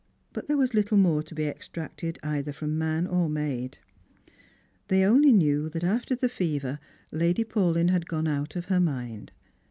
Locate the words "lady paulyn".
7.11-7.91